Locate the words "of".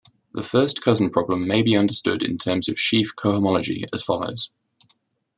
2.67-2.79